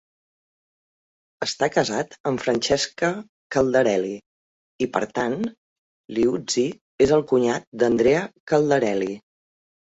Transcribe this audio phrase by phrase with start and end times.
[1.45, 3.09] Està casat amb Francesca
[3.55, 5.37] Caldarelli i, per tant,
[6.21, 6.65] Liuzzi
[7.07, 8.25] és el cunyat d'Andrea
[8.55, 9.13] Caldarelli.